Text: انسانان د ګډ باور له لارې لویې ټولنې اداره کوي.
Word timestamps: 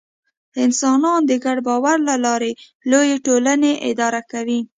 انسانان 0.65 1.21
د 1.29 1.31
ګډ 1.45 1.57
باور 1.67 1.97
له 2.09 2.15
لارې 2.25 2.51
لویې 2.91 3.17
ټولنې 3.25 3.71
اداره 3.89 4.21
کوي. 4.31 4.59